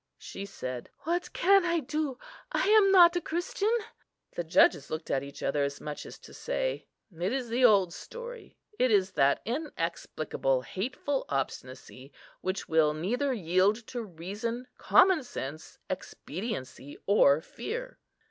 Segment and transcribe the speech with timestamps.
[0.17, 2.17] She said, "What can I do?
[2.51, 3.71] I am not a Christian."
[4.35, 7.93] The judges looked at each other, as much as to say, "It is the old
[7.93, 12.11] story; it is that inexplicable, hateful obstinacy,
[12.41, 17.99] which will neither yield to reason, common sense, expediency, or fear."